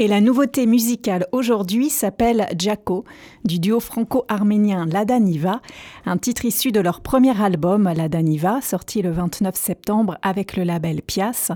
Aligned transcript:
Et 0.00 0.06
la 0.06 0.20
nouveauté 0.20 0.66
musicale 0.66 1.26
aujourd'hui 1.32 1.90
s'appelle 1.90 2.46
Jaco, 2.56 3.04
du 3.44 3.58
duo 3.58 3.80
franco-arménien 3.80 4.86
Lada 4.86 5.18
Niva, 5.18 5.60
un 6.06 6.18
titre 6.18 6.44
issu 6.44 6.70
de 6.70 6.78
leur 6.78 7.00
premier 7.00 7.36
album 7.42 7.90
Lada 7.92 8.22
Niva, 8.22 8.60
sorti 8.60 9.02
le 9.02 9.10
29 9.10 9.56
septembre 9.56 10.16
avec 10.22 10.56
le 10.56 10.62
label 10.62 11.02
Pias, 11.02 11.50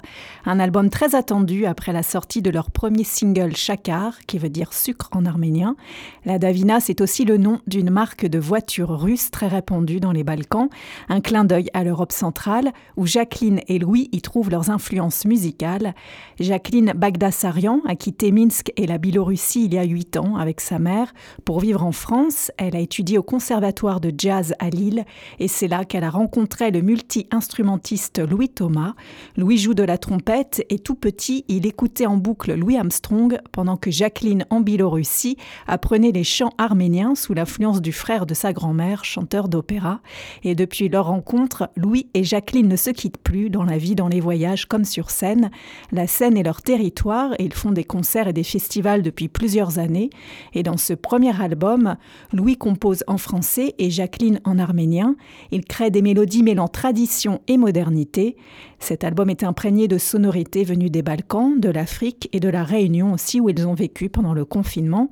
un 0.44 0.58
album 0.58 0.90
très 0.90 1.14
attendu 1.14 1.66
après 1.66 1.92
la 1.92 2.02
sortie 2.02 2.42
de 2.42 2.50
leur 2.50 2.72
premier 2.72 3.04
single 3.04 3.54
Shakar, 3.54 4.18
qui 4.26 4.38
veut 4.38 4.48
dire 4.48 4.72
sucre 4.72 5.08
en 5.12 5.24
arménien. 5.24 5.76
La 6.24 6.40
Davina, 6.40 6.80
c'est 6.80 7.00
aussi 7.00 7.24
le 7.24 7.36
nom 7.36 7.60
d'une 7.68 7.90
marque 7.90 8.26
de 8.26 8.40
voitures 8.40 9.00
russe 9.00 9.30
très 9.30 9.46
répandue 9.46 10.00
dans 10.00 10.10
les 10.10 10.24
Balkans, 10.24 10.68
un 11.08 11.20
clin 11.20 11.44
d'œil 11.44 11.68
à 11.74 11.84
l'Europe 11.84 12.10
centrale, 12.10 12.72
où 12.96 13.06
Jacqueline 13.06 13.60
et 13.68 13.78
Louis 13.78 14.08
y 14.10 14.20
trouvent 14.20 14.50
leurs 14.50 14.70
influences 14.70 15.26
musicales. 15.26 15.94
Jacqueline 16.40 16.92
Bagdasarian 16.96 17.82
a 17.86 17.94
quitté 17.94 18.31
Minsk 18.32 18.72
et 18.76 18.86
la 18.86 18.98
Biélorussie 18.98 19.66
il 19.66 19.74
y 19.74 19.78
a 19.78 19.84
huit 19.84 20.16
ans 20.16 20.36
avec 20.36 20.60
sa 20.60 20.78
mère. 20.78 21.12
Pour 21.44 21.60
vivre 21.60 21.84
en 21.84 21.92
France, 21.92 22.50
elle 22.56 22.74
a 22.74 22.80
étudié 22.80 23.18
au 23.18 23.22
conservatoire 23.22 24.00
de 24.00 24.12
jazz 24.16 24.54
à 24.58 24.70
Lille 24.70 25.04
et 25.38 25.48
c'est 25.48 25.68
là 25.68 25.84
qu'elle 25.84 26.04
a 26.04 26.10
rencontré 26.10 26.70
le 26.70 26.80
multi-instrumentiste 26.80 28.18
Louis 28.18 28.48
Thomas. 28.48 28.94
Louis 29.36 29.58
joue 29.58 29.74
de 29.74 29.82
la 29.82 29.98
trompette 29.98 30.64
et 30.70 30.78
tout 30.78 30.94
petit, 30.94 31.44
il 31.48 31.66
écoutait 31.66 32.06
en 32.06 32.16
boucle 32.16 32.54
Louis 32.54 32.76
Armstrong 32.76 33.38
pendant 33.52 33.76
que 33.76 33.90
Jacqueline 33.90 34.46
en 34.50 34.60
Biélorussie 34.60 35.36
apprenait 35.66 36.12
les 36.12 36.24
chants 36.24 36.52
arméniens 36.58 37.14
sous 37.14 37.34
l'influence 37.34 37.82
du 37.82 37.92
frère 37.92 38.24
de 38.24 38.34
sa 38.34 38.52
grand-mère, 38.52 39.04
chanteur 39.04 39.48
d'opéra. 39.48 40.00
Et 40.42 40.54
depuis 40.54 40.88
leur 40.88 41.06
rencontre, 41.06 41.68
Louis 41.76 42.08
et 42.14 42.24
Jacqueline 42.24 42.68
ne 42.68 42.76
se 42.76 42.90
quittent 42.90 43.18
plus 43.18 43.50
dans 43.50 43.64
la 43.64 43.78
vie, 43.78 43.94
dans 43.94 44.08
les 44.08 44.20
voyages 44.20 44.66
comme 44.66 44.84
sur 44.84 45.10
scène. 45.10 45.50
La 45.90 46.06
scène 46.06 46.36
est 46.36 46.42
leur 46.42 46.62
territoire 46.62 47.34
et 47.38 47.44
ils 47.44 47.52
font 47.52 47.72
des 47.72 47.84
concerts 47.84 48.21
et 48.28 48.32
des 48.32 48.42
festivals 48.42 49.02
depuis 49.02 49.28
plusieurs 49.28 49.78
années. 49.78 50.10
Et 50.54 50.62
dans 50.62 50.76
ce 50.76 50.92
premier 50.92 51.40
album, 51.40 51.96
Louis 52.32 52.56
compose 52.56 53.04
en 53.06 53.18
français 53.18 53.74
et 53.78 53.90
Jacqueline 53.90 54.40
en 54.44 54.58
arménien. 54.58 55.16
Il 55.50 55.64
crée 55.64 55.90
des 55.90 56.02
mélodies 56.02 56.42
mêlant 56.42 56.68
tradition 56.68 57.40
et 57.48 57.56
modernité. 57.56 58.36
Cet 58.78 59.04
album 59.04 59.30
est 59.30 59.44
imprégné 59.44 59.86
de 59.86 59.96
sonorités 59.96 60.64
venues 60.64 60.90
des 60.90 61.02
Balkans, 61.02 61.58
de 61.58 61.68
l'Afrique 61.68 62.28
et 62.32 62.40
de 62.40 62.48
la 62.48 62.64
Réunion 62.64 63.12
aussi 63.12 63.40
où 63.40 63.48
ils 63.48 63.66
ont 63.66 63.74
vécu 63.74 64.08
pendant 64.08 64.34
le 64.34 64.44
confinement. 64.44 65.08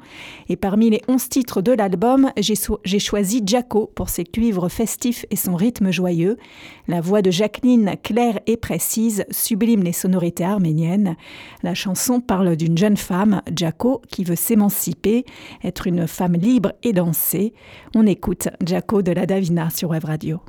Et 0.48 0.56
parmi 0.56 0.90
les 0.90 1.02
onze 1.06 1.28
titres 1.28 1.62
de 1.62 1.70
l'album, 1.70 2.32
j'ai 2.36 2.98
choisi 2.98 3.42
Jaco 3.46 3.90
pour 3.94 4.08
ses 4.08 4.24
cuivres 4.24 4.68
festifs 4.68 5.24
et 5.30 5.36
son 5.36 5.54
rythme 5.54 5.92
joyeux. 5.92 6.36
La 6.88 7.00
voix 7.00 7.22
de 7.22 7.30
Jacqueline, 7.30 7.94
claire 8.02 8.40
et 8.46 8.56
précise, 8.56 9.24
sublime 9.30 9.84
les 9.84 9.92
sonorités 9.92 10.44
arméniennes. 10.44 11.16
La 11.62 11.74
chanson 11.74 12.20
parle 12.20 12.56
d'une 12.56 12.76
jeune 12.76 12.96
femme, 13.00 13.42
Jaco, 13.54 14.02
qui 14.08 14.24
veut 14.24 14.36
s'émanciper, 14.36 15.24
être 15.64 15.86
une 15.86 16.06
femme 16.06 16.34
libre 16.34 16.72
et 16.82 16.92
danser. 16.92 17.54
On 17.94 18.06
écoute 18.06 18.48
Jaco 18.64 19.02
de 19.02 19.12
la 19.12 19.26
Davina 19.26 19.70
sur 19.70 19.90
Web 19.90 20.04
Radio. 20.04 20.40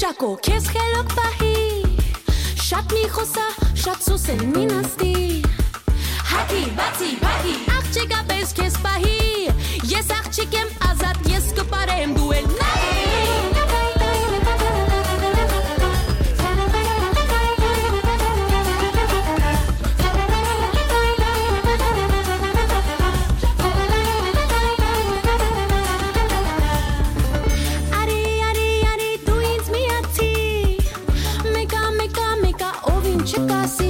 Jaco, 0.00 0.38
qu'est-ce 0.42 0.72
qu'elle 0.72 0.80
Շատ 2.70 2.92
մի 2.94 3.00
խոսա, 3.10 3.44
շատ 3.82 4.04
սոսել 4.04 4.42
մին 4.52 4.68
աստի 4.76 5.14
Հակի, 6.30 6.60
բացի, 6.76 7.08
բակի, 7.18 7.54
աղջիկապես 7.74 8.52
կես 8.60 8.76
պահի 8.84 9.16
Ես 9.90 10.12
աղջիկ 10.20 10.54
եմ 10.60 10.70
te 33.32 33.40
passe 33.46 33.89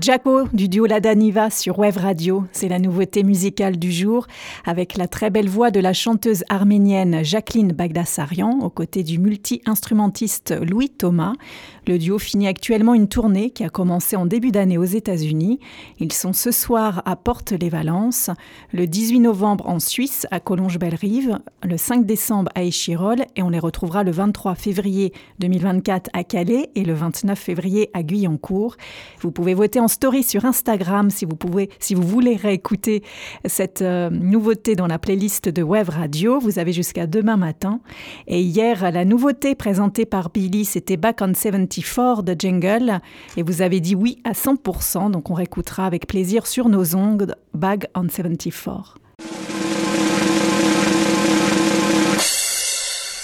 Jaco 0.00 0.48
du 0.54 0.70
duo 0.70 0.86
La 0.86 1.00
Daniva 1.00 1.50
sur 1.50 1.78
Web 1.78 1.98
Radio, 1.98 2.44
c'est 2.52 2.68
la 2.68 2.78
nouveauté 2.78 3.22
musicale 3.22 3.78
du 3.78 3.92
jour 3.92 4.26
avec 4.64 4.96
la 4.96 5.06
très 5.06 5.28
belle 5.28 5.50
voix 5.50 5.70
de 5.70 5.80
la 5.80 5.92
chanteuse 5.92 6.44
arménienne 6.48 7.22
Jacqueline 7.22 7.72
Bagdasarian 7.72 8.60
aux 8.62 8.70
côtés 8.70 9.02
du 9.02 9.18
multi-instrumentiste 9.18 10.54
Louis 10.62 10.88
Thomas. 10.88 11.34
Le 11.86 11.98
duo 11.98 12.18
finit 12.18 12.48
actuellement 12.48 12.94
une 12.94 13.06
tournée 13.06 13.50
qui 13.50 13.64
a 13.64 13.68
commencé 13.68 14.16
en 14.16 14.24
début 14.24 14.50
d'année 14.50 14.78
aux 14.78 14.84
États-Unis. 14.84 15.60
Ils 15.98 16.12
sont 16.12 16.32
ce 16.32 16.52
soir 16.52 17.02
à 17.04 17.14
Porte-les-Valences, 17.14 18.30
le 18.72 18.86
18 18.86 19.20
novembre 19.20 19.68
en 19.68 19.78
Suisse 19.78 20.26
à 20.30 20.40
Collonges-Belle-Rive, 20.40 21.38
le 21.62 21.76
5 21.76 22.06
décembre 22.06 22.50
à 22.54 22.62
Échirol 22.62 23.26
et 23.36 23.42
on 23.42 23.50
les 23.50 23.58
retrouvera 23.58 24.04
le 24.04 24.10
23 24.10 24.54
février 24.54 25.12
2024 25.40 26.08
à 26.14 26.24
Calais 26.24 26.70
et 26.76 26.84
le 26.84 26.94
29 26.94 27.38
février 27.38 27.90
à 27.92 28.02
Guyancourt. 28.02 28.78
Vous 29.20 29.32
pouvez 29.32 29.52
voter 29.52 29.81
story 29.88 30.22
sur 30.22 30.44
Instagram 30.44 31.10
si 31.10 31.24
vous 31.24 31.36
pouvez, 31.36 31.70
si 31.78 31.94
vous 31.94 32.02
voulez 32.02 32.36
réécouter 32.36 33.02
cette 33.44 33.82
euh, 33.82 34.10
nouveauté 34.10 34.74
dans 34.74 34.86
la 34.86 34.98
playlist 34.98 35.48
de 35.48 35.62
Web 35.62 35.88
Radio. 35.88 36.38
Vous 36.40 36.58
avez 36.58 36.72
jusqu'à 36.72 37.06
demain 37.06 37.36
matin. 37.36 37.80
Et 38.26 38.40
hier, 38.40 38.90
la 38.90 39.04
nouveauté 39.04 39.54
présentée 39.54 40.06
par 40.06 40.30
Billy, 40.30 40.64
c'était 40.64 40.96
Back 40.96 41.20
on 41.20 41.34
74 41.34 42.24
de 42.24 42.36
Jingle. 42.38 43.00
Et 43.36 43.42
vous 43.42 43.62
avez 43.62 43.80
dit 43.80 43.94
oui 43.94 44.18
à 44.24 44.32
100%. 44.32 45.10
Donc 45.10 45.30
on 45.30 45.34
réécoutera 45.34 45.86
avec 45.86 46.06
plaisir 46.06 46.46
sur 46.46 46.68
nos 46.68 46.94
ongles 46.94 47.36
Back 47.54 47.86
on 47.94 48.08
74. 48.08 48.94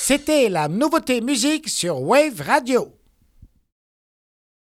C'était 0.08 0.48
la 0.48 0.68
nouveauté 0.68 1.20
musique 1.20 1.68
sur 1.68 2.00
Wave 2.00 2.40
Radio. 2.40 2.97